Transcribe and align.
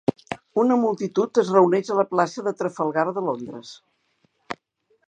Una 0.61 0.77
multitud 0.83 1.41
es 1.43 1.51
reuneix 1.57 1.91
a 1.91 1.99
la 2.01 2.07
plaça 2.15 2.47
de 2.49 2.55
Trafalgar 2.63 3.05
de 3.21 3.27
Londres. 3.31 3.79